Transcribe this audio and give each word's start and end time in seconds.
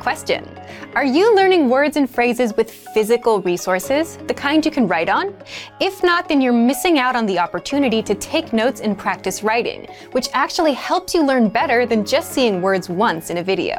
Question 0.00 0.48
Are 0.94 1.04
you 1.04 1.34
learning 1.34 1.68
words 1.68 1.96
and 1.96 2.08
phrases 2.08 2.54
with 2.56 2.70
physical 2.70 3.40
resources, 3.42 4.16
the 4.26 4.34
kind 4.34 4.64
you 4.64 4.70
can 4.70 4.86
write 4.86 5.08
on? 5.08 5.34
If 5.80 6.02
not, 6.02 6.28
then 6.28 6.40
you're 6.40 6.52
missing 6.52 6.98
out 6.98 7.16
on 7.16 7.26
the 7.26 7.38
opportunity 7.38 8.02
to 8.02 8.14
take 8.14 8.52
notes 8.52 8.80
and 8.80 8.96
practice 8.96 9.42
writing, 9.42 9.88
which 10.12 10.28
actually 10.34 10.72
helps 10.72 11.14
you 11.14 11.24
learn 11.24 11.48
better 11.48 11.84
than 11.84 12.04
just 12.04 12.32
seeing 12.32 12.62
words 12.62 12.88
once 12.88 13.30
in 13.30 13.38
a 13.38 13.42
video. 13.42 13.76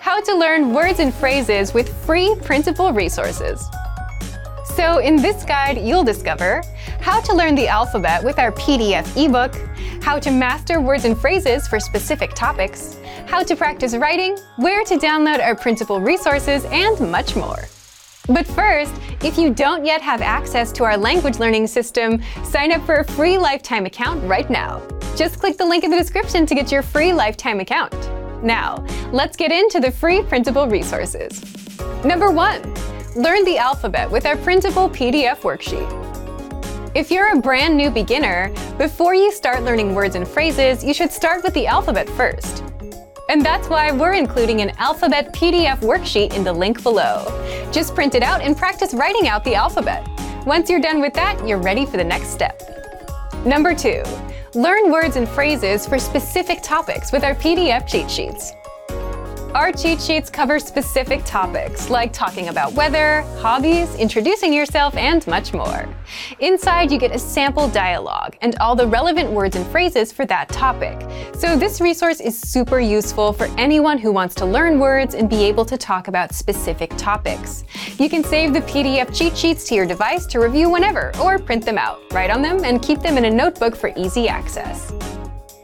How 0.00 0.20
to 0.20 0.34
learn 0.34 0.72
words 0.72 1.00
and 1.00 1.12
phrases 1.12 1.74
with 1.74 1.94
free 2.04 2.34
printable 2.42 2.92
resources. 2.92 3.68
So, 4.76 4.98
in 4.98 5.16
this 5.16 5.42
guide, 5.42 5.78
you'll 5.78 6.04
discover 6.04 6.62
how 7.00 7.22
to 7.22 7.34
learn 7.34 7.54
the 7.54 7.66
alphabet 7.66 8.22
with 8.22 8.38
our 8.38 8.52
PDF 8.52 9.06
ebook, 9.16 9.54
how 10.02 10.18
to 10.18 10.30
master 10.30 10.82
words 10.82 11.06
and 11.06 11.18
phrases 11.18 11.66
for 11.66 11.80
specific 11.80 12.34
topics, 12.34 12.98
how 13.26 13.42
to 13.42 13.56
practice 13.56 13.96
writing, 13.96 14.36
where 14.56 14.84
to 14.84 14.98
download 14.98 15.40
our 15.42 15.54
printable 15.54 15.98
resources, 15.98 16.66
and 16.66 17.10
much 17.10 17.34
more. 17.34 17.64
But 18.28 18.46
first, 18.46 18.92
if 19.22 19.38
you 19.38 19.54
don't 19.54 19.82
yet 19.82 20.02
have 20.02 20.20
access 20.20 20.72
to 20.72 20.84
our 20.84 20.98
language 20.98 21.38
learning 21.38 21.68
system, 21.68 22.20
sign 22.44 22.70
up 22.70 22.84
for 22.84 22.96
a 22.96 23.04
free 23.04 23.38
lifetime 23.38 23.86
account 23.86 24.22
right 24.24 24.50
now. 24.50 24.86
Just 25.16 25.40
click 25.40 25.56
the 25.56 25.64
link 25.64 25.84
in 25.84 25.90
the 25.90 25.96
description 25.96 26.44
to 26.44 26.54
get 26.54 26.70
your 26.70 26.82
free 26.82 27.14
lifetime 27.14 27.60
account. 27.60 27.94
Now, 28.44 28.84
let's 29.10 29.38
get 29.38 29.52
into 29.52 29.80
the 29.80 29.90
free 29.90 30.22
printable 30.22 30.68
resources. 30.68 31.42
Number 32.04 32.30
one, 32.30 32.60
learn 33.16 33.44
the 33.44 33.56
alphabet 33.56 34.10
with 34.10 34.26
our 34.26 34.36
printable 34.36 34.90
PDF 34.90 35.40
worksheet. 35.40 35.90
If 36.94 37.10
you're 37.10 37.32
a 37.32 37.40
brand 37.40 37.74
new 37.74 37.90
beginner, 37.90 38.52
before 38.76 39.14
you 39.14 39.32
start 39.32 39.62
learning 39.62 39.94
words 39.94 40.16
and 40.16 40.28
phrases, 40.28 40.84
you 40.84 40.92
should 40.92 41.10
start 41.10 41.42
with 41.42 41.54
the 41.54 41.66
alphabet 41.66 42.08
first. 42.10 42.62
And 43.30 43.44
that's 43.44 43.68
why 43.68 43.90
we're 43.90 44.12
including 44.12 44.60
an 44.60 44.70
alphabet 44.76 45.32
PDF 45.32 45.78
worksheet 45.78 46.34
in 46.34 46.44
the 46.44 46.52
link 46.52 46.82
below. 46.82 47.24
Just 47.72 47.94
print 47.94 48.14
it 48.14 48.22
out 48.22 48.42
and 48.42 48.56
practice 48.56 48.92
writing 48.92 49.28
out 49.28 49.44
the 49.44 49.54
alphabet. 49.54 50.06
Once 50.44 50.68
you're 50.68 50.80
done 50.80 51.00
with 51.00 51.14
that, 51.14 51.46
you're 51.48 51.58
ready 51.58 51.86
for 51.86 51.96
the 51.96 52.04
next 52.04 52.28
step. 52.28 52.62
Number 53.46 53.74
two, 53.74 54.02
learn 54.54 54.92
words 54.92 55.16
and 55.16 55.26
phrases 55.26 55.86
for 55.86 55.98
specific 55.98 56.62
topics 56.62 57.12
with 57.12 57.24
our 57.24 57.34
PDF 57.34 57.86
cheat 57.86 58.10
sheets. 58.10 58.52
Our 59.56 59.72
cheat 59.72 60.02
sheets 60.02 60.28
cover 60.28 60.58
specific 60.58 61.24
topics 61.24 61.88
like 61.88 62.12
talking 62.12 62.48
about 62.48 62.74
weather, 62.74 63.22
hobbies, 63.38 63.94
introducing 63.94 64.52
yourself, 64.52 64.94
and 64.98 65.26
much 65.26 65.54
more. 65.54 65.88
Inside, 66.40 66.92
you 66.92 66.98
get 66.98 67.10
a 67.10 67.18
sample 67.18 67.66
dialogue 67.66 68.36
and 68.42 68.54
all 68.56 68.76
the 68.76 68.86
relevant 68.86 69.30
words 69.30 69.56
and 69.56 69.66
phrases 69.68 70.12
for 70.12 70.26
that 70.26 70.50
topic. 70.50 71.00
So, 71.38 71.56
this 71.56 71.80
resource 71.80 72.20
is 72.20 72.38
super 72.38 72.80
useful 72.80 73.32
for 73.32 73.46
anyone 73.56 73.96
who 73.96 74.12
wants 74.12 74.34
to 74.34 74.44
learn 74.44 74.78
words 74.78 75.14
and 75.14 75.26
be 75.26 75.44
able 75.44 75.64
to 75.64 75.78
talk 75.78 76.08
about 76.08 76.34
specific 76.34 76.94
topics. 76.98 77.64
You 77.98 78.10
can 78.10 78.22
save 78.22 78.52
the 78.52 78.60
PDF 78.60 79.16
cheat 79.16 79.34
sheets 79.34 79.66
to 79.70 79.74
your 79.74 79.86
device 79.86 80.26
to 80.26 80.38
review 80.38 80.68
whenever 80.68 81.12
or 81.18 81.38
print 81.38 81.64
them 81.64 81.78
out, 81.78 82.02
write 82.12 82.28
on 82.28 82.42
them, 82.42 82.62
and 82.62 82.82
keep 82.82 83.00
them 83.00 83.16
in 83.16 83.24
a 83.24 83.30
notebook 83.30 83.74
for 83.74 83.90
easy 83.96 84.28
access. 84.28 84.92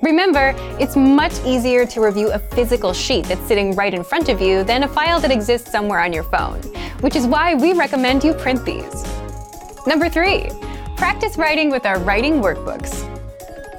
Remember, 0.02 0.52
it's 0.80 0.96
much 0.96 1.32
easier 1.46 1.86
to 1.86 2.00
review 2.00 2.32
a 2.32 2.38
physical 2.38 2.92
sheet 2.92 3.24
that's 3.26 3.46
sitting 3.46 3.72
right 3.76 3.94
in 3.94 4.02
front 4.02 4.28
of 4.28 4.40
you 4.40 4.64
than 4.64 4.82
a 4.82 4.88
file 4.88 5.20
that 5.20 5.30
exists 5.30 5.70
somewhere 5.70 6.00
on 6.00 6.12
your 6.12 6.24
phone, 6.24 6.60
which 7.02 7.14
is 7.14 7.24
why 7.24 7.54
we 7.54 7.72
recommend 7.72 8.24
you 8.24 8.34
print 8.34 8.64
these. 8.64 9.06
Number 9.86 10.08
three, 10.08 10.48
practice 10.96 11.36
writing 11.36 11.70
with 11.70 11.86
our 11.86 12.00
writing 12.00 12.40
workbooks. 12.40 13.08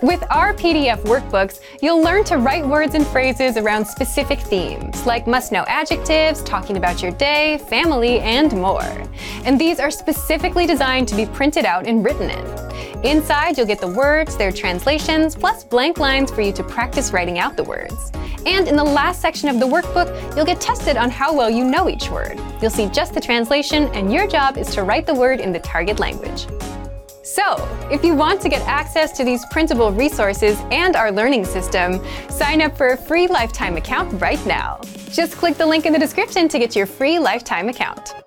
With 0.01 0.23
our 0.29 0.53
PDF 0.53 1.01
workbooks, 1.03 1.59
you'll 1.81 2.01
learn 2.01 2.23
to 2.25 2.37
write 2.37 2.65
words 2.65 2.95
and 2.95 3.05
phrases 3.05 3.57
around 3.57 3.85
specific 3.85 4.39
themes, 4.39 5.05
like 5.05 5.27
must 5.27 5.51
know 5.51 5.65
adjectives, 5.67 6.41
talking 6.43 6.77
about 6.77 7.01
your 7.01 7.11
day, 7.11 7.57
family, 7.69 8.21
and 8.21 8.53
more. 8.53 9.03
And 9.43 9.59
these 9.59 9.81
are 9.81 9.91
specifically 9.91 10.65
designed 10.65 11.09
to 11.09 11.15
be 11.15 11.25
printed 11.25 11.65
out 11.65 11.85
and 11.85 12.03
written 12.03 12.29
in. 12.29 12.62
Inside, 13.03 13.57
you'll 13.57 13.67
get 13.67 13.81
the 13.81 13.87
words, 13.87 14.37
their 14.37 14.51
translations, 14.51 15.35
plus 15.35 15.65
blank 15.65 15.99
lines 15.99 16.31
for 16.31 16.41
you 16.41 16.53
to 16.53 16.63
practice 16.63 17.11
writing 17.11 17.37
out 17.37 17.57
the 17.57 17.63
words. 17.63 18.11
And 18.45 18.65
in 18.65 18.77
the 18.77 18.83
last 18.83 19.21
section 19.21 19.49
of 19.49 19.59
the 19.59 19.65
workbook, 19.65 20.35
you'll 20.37 20.45
get 20.45 20.61
tested 20.61 20.95
on 20.95 21.09
how 21.09 21.33
well 21.33 21.49
you 21.49 21.65
know 21.65 21.89
each 21.89 22.09
word. 22.09 22.39
You'll 22.61 22.71
see 22.71 22.87
just 22.87 23.13
the 23.13 23.19
translation, 23.19 23.89
and 23.93 24.11
your 24.11 24.25
job 24.25 24.57
is 24.57 24.69
to 24.75 24.83
write 24.83 25.05
the 25.05 25.13
word 25.13 25.41
in 25.41 25.51
the 25.51 25.59
target 25.59 25.99
language. 25.99 26.47
So, 27.23 27.55
if 27.91 28.05
you 28.05 28.15
want 28.15 28.39
to 28.41 28.49
get 28.49 28.61
access 28.67 29.11
to 29.17 29.25
these 29.25 29.45
printable 29.51 29.91
resources 29.91 30.57
and 30.71 30.95
our 30.95 31.11
learning 31.11 31.43
system, 31.43 32.01
sign 32.29 32.61
up 32.61 32.77
for 32.77 32.89
a 32.89 32.97
free 32.97 33.27
lifetime 33.27 33.75
account 33.75 34.21
right 34.21 34.43
now. 34.45 34.79
Just 35.09 35.33
click 35.33 35.57
the 35.57 35.65
link 35.65 35.85
in 35.85 35.91
the 35.91 35.99
description 35.99 36.47
to 36.47 36.57
get 36.57 36.73
your 36.73 36.85
free 36.85 37.19
lifetime 37.19 37.67
account. 37.67 38.22